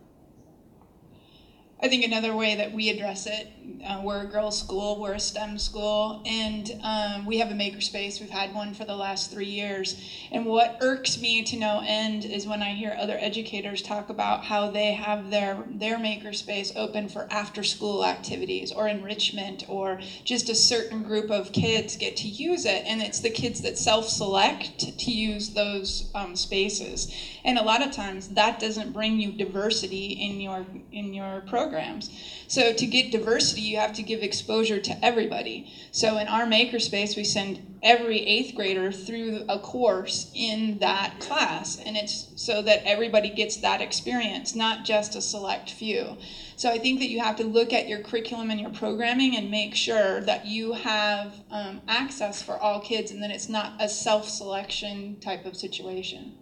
[1.82, 3.48] I think another way that we address it,
[3.84, 8.20] uh, we're a girls' school, we're a STEM school, and um, we have a makerspace.
[8.20, 9.96] We've had one for the last three years.
[10.30, 14.44] And what irks me to no end is when I hear other educators talk about
[14.44, 20.54] how they have their their makerspace open for after-school activities or enrichment, or just a
[20.54, 25.10] certain group of kids get to use it, and it's the kids that self-select to
[25.10, 27.08] use those um, spaces.
[27.44, 31.71] And a lot of times that doesn't bring you diversity in your in your program
[31.72, 32.11] programs.
[32.48, 35.72] So to get diversity, you have to give exposure to everybody.
[35.90, 41.78] So in our makerspace, we send every eighth grader through a course in that class,
[41.78, 46.18] and it's so that everybody gets that experience, not just a select few.
[46.56, 49.50] So I think that you have to look at your curriculum and your programming and
[49.50, 53.88] make sure that you have um, access for all kids, and that it's not a
[53.88, 56.37] self-selection type of situation.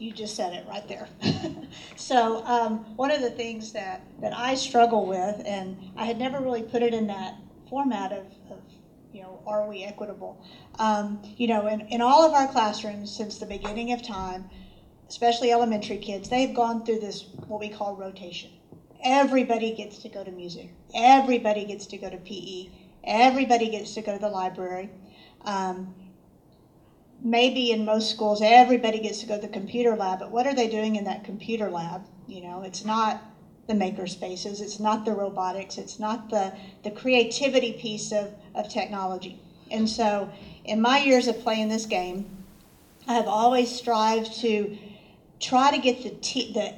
[0.00, 1.08] You just said it right there.
[1.96, 6.40] so um, one of the things that, that I struggle with, and I had never
[6.40, 7.34] really put it in that
[7.68, 8.62] format of, of
[9.12, 10.38] you know, are we equitable?
[10.78, 14.46] Um, you know, in, in all of our classrooms since the beginning of time,
[15.08, 18.50] especially elementary kids, they've gone through this, what we call rotation.
[19.02, 20.70] Everybody gets to go to music.
[20.94, 22.66] Everybody gets to go to PE.
[23.04, 24.90] Everybody gets to go to the library.
[25.44, 25.88] Um,
[27.22, 30.54] maybe in most schools everybody gets to go to the computer lab, but what are
[30.54, 32.06] they doing in that computer lab?
[32.26, 33.20] You know, it's not
[33.66, 36.52] the maker spaces, it's not the robotics, it's not the,
[36.82, 39.38] the creativity piece of, of technology.
[39.70, 40.30] And so,
[40.64, 42.44] in my years of playing this game,
[43.06, 44.76] I have always strived to
[45.38, 46.74] try to get the, te- the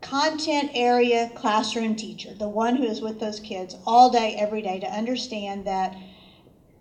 [0.00, 4.78] content area classroom teacher, the one who is with those kids all day, every day,
[4.78, 5.96] to understand that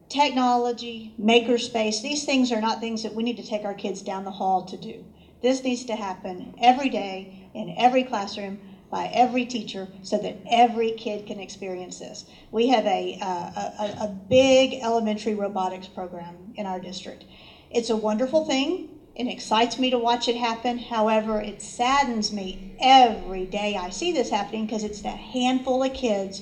[0.09, 4.23] technology, makerspace, these things are not things that we need to take our kids down
[4.23, 5.03] the hall to do.
[5.41, 10.91] This needs to happen every day in every classroom by every teacher so that every
[10.91, 12.25] kid can experience this.
[12.51, 17.25] We have a, uh, a, a big elementary robotics program in our district.
[17.69, 18.89] It's a wonderful thing.
[19.15, 20.77] It excites me to watch it happen.
[20.77, 25.93] However, it saddens me every day I see this happening because it's that handful of
[25.93, 26.41] kids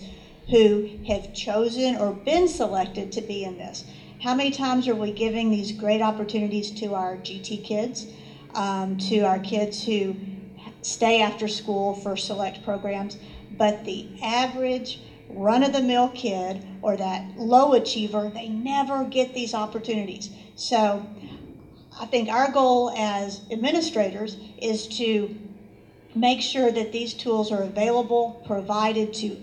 [0.50, 3.86] who have chosen or been selected to be in this.
[4.22, 8.08] How many times are we giving these great opportunities to our GT kids,
[8.54, 10.16] um, to our kids who
[10.82, 13.18] stay after school for select programs,
[13.58, 19.34] but the average run of the mill kid or that low achiever, they never get
[19.34, 20.30] these opportunities.
[20.56, 21.06] So
[22.00, 25.36] I think our goal as administrators is to
[26.16, 29.38] make sure that these tools are available, provided to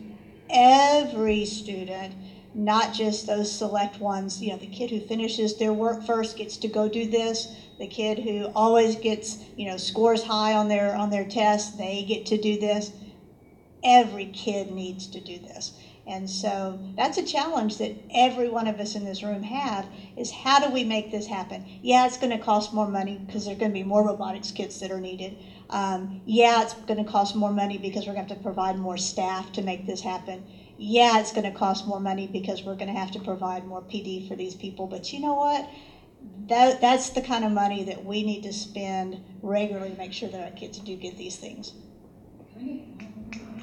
[0.51, 2.15] every student,
[2.55, 4.43] not just those select ones.
[4.43, 7.49] You know, the kid who finishes their work first gets to go do this.
[7.79, 12.03] The kid who always gets, you know, scores high on their on their tests, they
[12.03, 12.91] get to do this.
[13.83, 15.73] Every kid needs to do this.
[16.07, 19.87] And so that's a challenge that every one of us in this room have
[20.17, 21.65] is how do we make this happen?
[21.83, 24.81] Yeah, it's going to cost more money because there's going to be more robotics kits
[24.81, 25.37] that are needed.
[25.71, 28.77] Um, yeah, it's going to cost more money because we're going to have to provide
[28.77, 30.45] more staff to make this happen.
[30.77, 33.81] Yeah, it's going to cost more money because we're going to have to provide more
[33.81, 34.87] PD for these people.
[34.87, 35.69] But you know what?
[36.49, 40.29] That, that's the kind of money that we need to spend regularly to make sure
[40.29, 41.73] that our kids do get these things.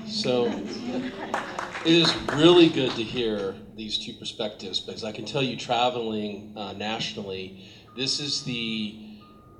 [0.07, 5.57] So it is really good to hear these two perspectives because I can tell you,
[5.57, 9.06] traveling uh, nationally, this is the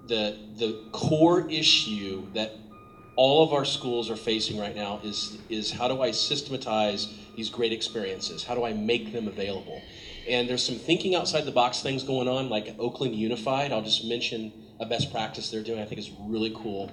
[0.08, 2.54] the the core issue that
[3.16, 7.50] all of our schools are facing right now is is how do I systematize these
[7.50, 8.44] great experiences?
[8.44, 9.82] How do I make them available?
[10.28, 13.72] And there's some thinking outside the box things going on, like Oakland Unified.
[13.72, 15.80] I'll just mention a best practice they're doing.
[15.80, 16.92] I think is really cool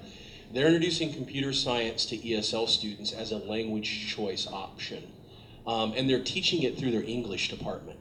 [0.54, 5.02] they're introducing computer science to ESL students as a language choice option.
[5.66, 7.98] Um, and they're teaching it through their English department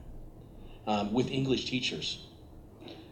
[0.86, 2.20] um, with English teachers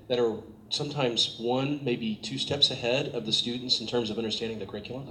[0.09, 0.37] that are
[0.71, 5.07] sometimes one, maybe two steps ahead of the students in terms of understanding the curriculum.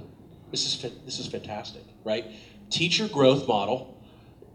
[0.49, 2.25] This is, this is fantastic, right?
[2.69, 3.97] Teacher growth model,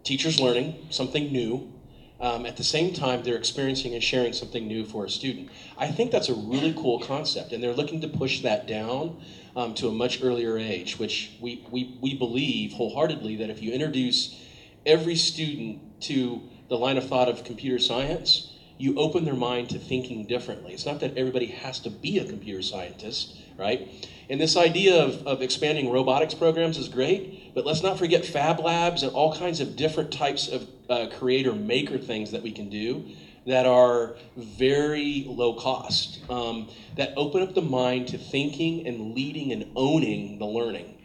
[0.03, 1.73] teachers learning something new.
[2.19, 5.49] Um, at the same time, they're experiencing and sharing something new for a student.
[5.77, 9.21] I think that's a really cool concept, and they're looking to push that down
[9.55, 13.71] um, to a much earlier age, which we, we, we believe wholeheartedly that if you
[13.71, 14.43] introduce
[14.85, 19.79] every student to the line of thought of computer science, you open their mind to
[19.79, 20.73] thinking differently.
[20.73, 23.87] It's not that everybody has to be a computer scientist, right?
[24.29, 28.59] And this idea of, of expanding robotics programs is great, but let's not forget Fab
[28.59, 32.69] Labs and all kinds of different types of uh, creator maker things that we can
[32.69, 33.05] do
[33.45, 36.67] that are very low cost, um,
[36.97, 40.97] that open up the mind to thinking and leading and owning the learning.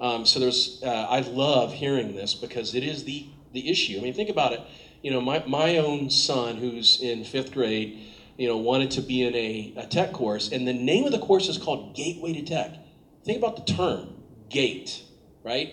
[0.00, 3.96] Um, so there's, uh, I love hearing this because it is the, the issue.
[3.98, 4.60] I mean, think about it.
[5.02, 7.98] You know, my, my own son, who's in fifth grade,
[8.36, 11.18] you know, wanted to be in a, a tech course, and the name of the
[11.18, 12.74] course is called Gateway to Tech.
[13.24, 14.14] Think about the term,
[14.48, 15.02] gate,
[15.42, 15.70] right?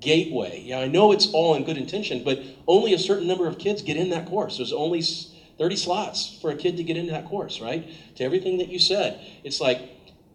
[0.00, 0.60] Gateway.
[0.64, 3.82] Yeah, I know it's all in good intention, but only a certain number of kids
[3.82, 4.56] get in that course.
[4.56, 5.02] There's only
[5.58, 7.84] 30 slots for a kid to get into that course, right?
[8.16, 9.18] To everything that you said.
[9.44, 9.80] It's like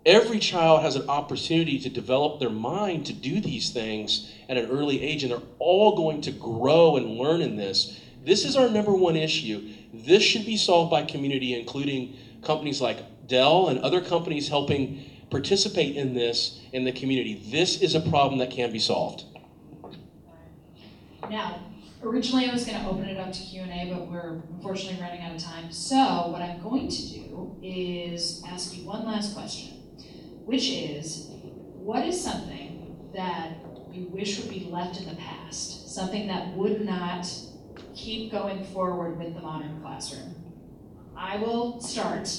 [0.05, 4.65] every child has an opportunity to develop their mind to do these things at an
[4.65, 7.87] early age, and they're all going to grow and learn in this.
[8.23, 9.73] This is our number one issue.
[9.93, 15.95] This should be solved by community, including companies like Dell and other companies helping participate
[15.95, 17.41] in this in the community.
[17.49, 19.23] This is a problem that can be solved.
[21.29, 21.59] Now,
[22.03, 25.35] Originally, I was going to open it up to Q&A, but we're unfortunately running out
[25.35, 25.71] of time.
[25.71, 29.73] So what I'm going to do is ask you one last question,
[30.45, 33.53] which is, what is something that
[33.91, 35.93] you wish would be left in the past?
[35.93, 37.27] Something that would not
[37.95, 40.35] keep going forward with the modern classroom?
[41.15, 42.35] I will start.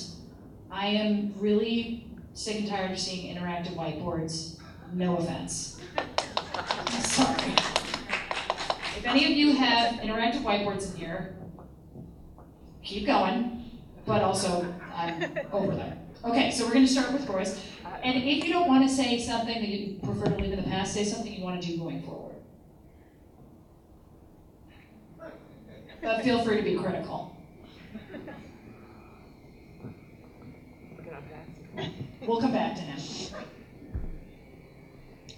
[0.70, 4.58] I am really sick and tired of seeing interactive whiteboards.
[4.92, 5.80] No offense.
[6.90, 7.52] Sorry.
[8.96, 11.36] If any of you have interactive whiteboards in here,
[12.82, 13.70] keep going,
[14.06, 15.98] but also I'm over them.
[16.24, 17.60] Okay, so we're going to start with Royce.
[18.02, 20.68] And if you don't want to say something that you prefer to leave in the
[20.68, 22.21] past, say something you want to do going forward.
[26.02, 27.36] But feel free to be critical.
[32.26, 33.00] We'll come back to him.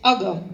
[0.03, 0.45] I'll go.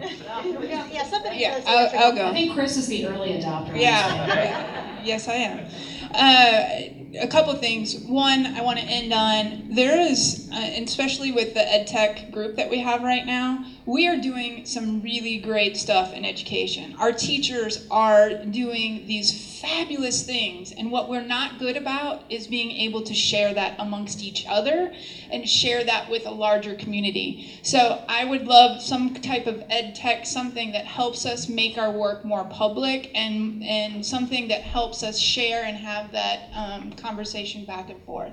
[0.00, 2.32] Yeah, somebody Yeah, says I'll, I'll I go.
[2.32, 3.78] think Chris is the early adopter.
[3.78, 5.66] Yeah, yes, I am.
[6.14, 7.96] Uh, a couple things.
[8.00, 12.30] One, I want to end on there is, uh, and especially with the ed tech
[12.30, 16.96] group that we have right now, we are doing some really great stuff in education.
[16.98, 22.70] Our teachers are doing these fabulous things, and what we're not good about is being
[22.70, 24.94] able to share that amongst each other
[25.30, 27.60] and share that with a larger community.
[27.62, 31.90] So I would love some type of ed tech, something that helps us make our
[31.90, 37.66] work more public and, and something that helps us share and have that um, conversation
[37.66, 38.32] back and forth.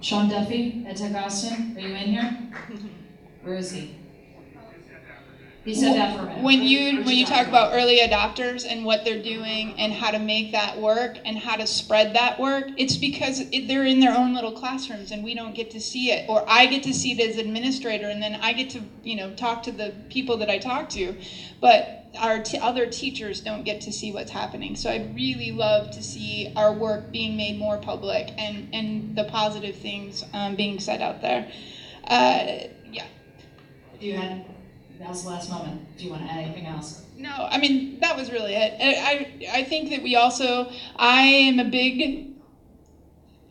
[0.00, 2.52] Sean Duffy, EdTech Austin, are you in here?
[3.42, 4.03] Where is he?
[5.64, 6.42] He said that for.
[6.42, 10.18] When you when you talk about early adopters and what they're doing and how to
[10.18, 14.14] make that work and how to spread that work, it's because it, they're in their
[14.14, 17.12] own little classrooms and we don't get to see it, or I get to see
[17.12, 20.50] it as administrator, and then I get to you know talk to the people that
[20.50, 21.16] I talk to,
[21.60, 24.76] but our t- other teachers don't get to see what's happening.
[24.76, 29.24] So I'd really love to see our work being made more public and and the
[29.24, 31.50] positive things um, being said out there.
[32.06, 33.06] Uh, yeah.
[33.94, 34.44] If you had,
[34.98, 35.96] that was the last moment.
[35.96, 37.04] Do you want to add anything else.
[37.16, 38.76] No, I mean that was really it.
[38.80, 42.33] I I, think that we also I am a big.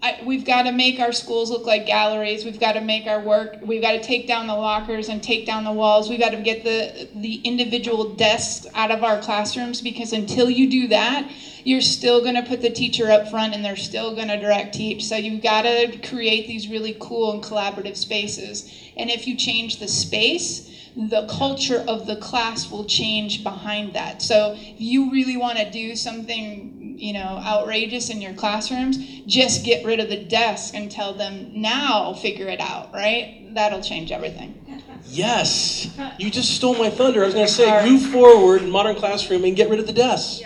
[0.03, 2.43] I, we've got to make our schools look like galleries.
[2.43, 3.59] We've got to make our work.
[3.61, 6.09] We've got to take down the lockers and take down the walls.
[6.09, 10.69] We've got to get the the individual desks out of our classrooms because until you
[10.69, 11.31] do that,
[11.63, 14.73] you're still going to put the teacher up front and they're still going to direct
[14.73, 15.05] teach.
[15.05, 18.69] So you've got to create these really cool and collaborative spaces.
[18.97, 24.21] And if you change the space, the culture of the class will change behind that.
[24.21, 29.63] So if you really want to do something, you know, outrageous in your classrooms, just
[29.63, 33.53] get rid of the desk and tell them now figure it out, right?
[33.53, 34.59] That'll change everything.
[35.05, 37.21] Yes, you just stole my thunder.
[37.21, 39.93] I was going to say, move forward in modern classroom and get rid of the
[39.93, 40.41] desks.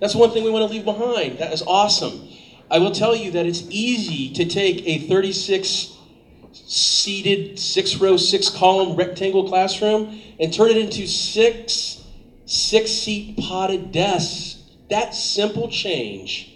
[0.00, 1.38] That's one thing we want to leave behind.
[1.38, 2.28] That is awesome.
[2.70, 5.96] I will tell you that it's easy to take a 36
[6.52, 12.02] seated, six row, six column rectangle classroom and turn it into six
[12.46, 14.51] six seat potted desks.
[14.92, 16.54] That simple change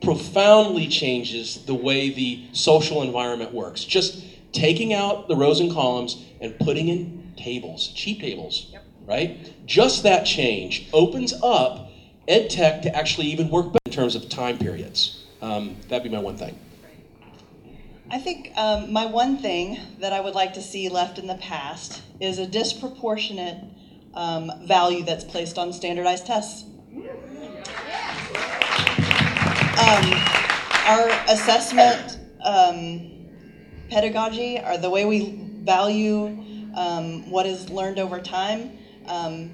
[0.00, 3.84] profoundly changes the way the social environment works.
[3.84, 8.72] Just taking out the rows and columns and putting in tables, cheap tables,
[9.08, 9.52] right?
[9.66, 11.90] Just that change opens up
[12.28, 15.24] ed tech to actually even work better in terms of time periods.
[15.42, 16.56] Um, that'd be my one thing.
[18.08, 21.38] I think um, my one thing that I would like to see left in the
[21.38, 23.64] past is a disproportionate
[24.14, 26.66] um, value that's placed on standardized tests.
[29.78, 30.12] Um,
[30.86, 33.26] our assessment um,
[33.90, 36.26] pedagogy, or the way we value
[36.74, 39.50] um, what is learned over time, um,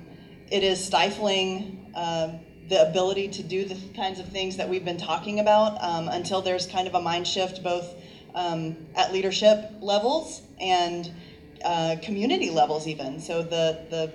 [0.51, 2.33] it is stifling uh,
[2.69, 5.79] the ability to do the kinds of things that we've been talking about
[6.13, 7.95] until there's kind of a mind shift both
[8.35, 11.11] um, at leadership levels and
[11.65, 13.21] uh, community levels even.
[13.21, 14.13] So the, the,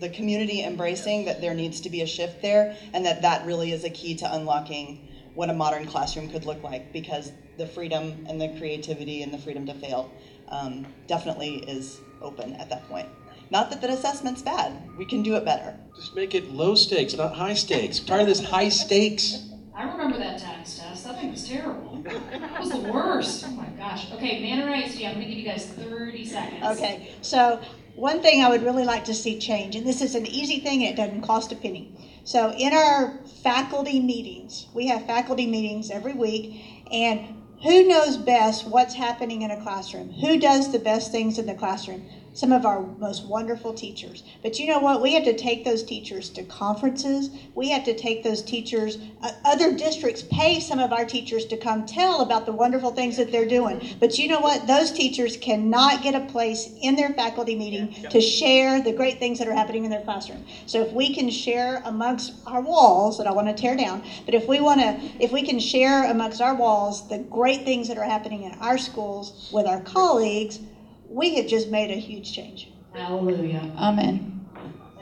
[0.00, 3.72] the community embracing that there needs to be a shift there and that that really
[3.72, 8.24] is a key to unlocking what a modern classroom could look like because the freedom
[8.28, 10.10] and the creativity and the freedom to fail
[10.48, 13.08] um, definitely is open at that point.
[13.50, 14.72] Not that that assessment's bad.
[14.96, 15.76] We can do it better.
[15.96, 18.00] Just make it low stakes, not high stakes.
[18.00, 19.48] I'm tired of this high stakes.
[19.74, 21.04] I remember that TAKS test.
[21.04, 22.02] That thing was terrible.
[22.02, 23.44] That was the worst.
[23.46, 24.12] Oh my gosh.
[24.14, 26.64] Okay, man Manor ISD, I'm going to give you guys 30 seconds.
[26.76, 27.60] Okay, so
[27.98, 30.82] one thing I would really like to see change, and this is an easy thing
[30.82, 31.92] it doesn't cost a penny.
[32.22, 38.68] So in our faculty meetings, we have faculty meetings every week, and who knows best
[38.68, 40.12] what's happening in a classroom?
[40.12, 42.08] Who does the best things in the classroom?
[42.38, 44.22] Some of our most wonderful teachers.
[44.42, 45.02] But you know what?
[45.02, 47.30] We have to take those teachers to conferences.
[47.56, 51.56] We have to take those teachers, uh, other districts pay some of our teachers to
[51.56, 53.96] come tell about the wonderful things that they're doing.
[53.98, 54.68] But you know what?
[54.68, 59.40] Those teachers cannot get a place in their faculty meeting to share the great things
[59.40, 60.46] that are happening in their classroom.
[60.66, 64.34] So if we can share amongst our walls that I want to tear down, but
[64.34, 67.98] if we want to, if we can share amongst our walls the great things that
[67.98, 70.60] are happening in our schools with our colleagues,
[71.08, 72.70] we have just made a huge change.
[72.92, 73.72] Hallelujah.
[73.76, 74.46] Amen.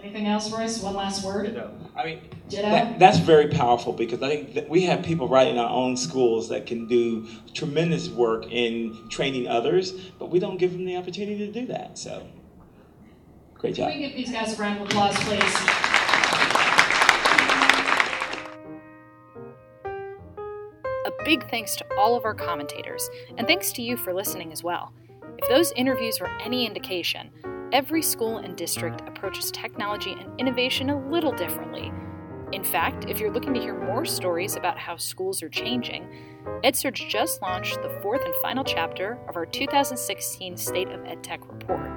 [0.03, 0.81] Anything else, Royce?
[0.81, 1.47] One last word?
[1.47, 1.71] Ditto.
[1.97, 2.63] I mean, Ditto?
[2.63, 5.97] that, that's very powerful because I think that we have people right in our own
[5.97, 10.97] schools that can do tremendous work in training others, but we don't give them the
[10.97, 11.99] opportunity to do that.
[11.99, 12.27] So,
[13.55, 13.95] great Can job.
[13.95, 15.57] we give these guys a round of applause, please?
[21.07, 24.63] A big thanks to all of our commentators, and thanks to you for listening as
[24.63, 24.93] well.
[25.39, 27.31] If those interviews were any indication,
[27.73, 31.93] every school and district approaches technology and innovation a little differently.
[32.53, 36.07] In fact, if you're looking to hear more stories about how schools are changing,
[36.65, 41.91] EdSurge just launched the fourth and final chapter of our 2016 State of EdTech report.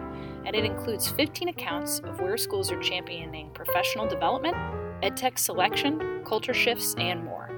[0.45, 4.55] and it includes 15 accounts of where schools are championing professional development,
[5.03, 7.51] edtech selection, culture shifts, and more.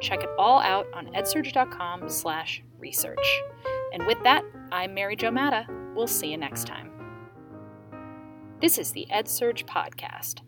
[0.00, 3.42] Check it all out on edsurge.com slash research.
[3.92, 5.66] And with that, I'm Mary Jo Madda.
[5.94, 6.90] We'll see you next time.
[8.60, 10.40] This is the EdSurge Podcast.